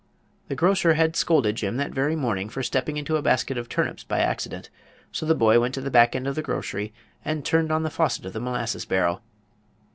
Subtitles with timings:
[0.47, 4.03] The grocer had scolded Jim that very morning for stepping into a basket of turnips
[4.03, 4.71] by accident.
[5.11, 6.91] So the boy went to the back end of the grocery
[7.23, 9.21] and turned on the faucet of the molasses barrel.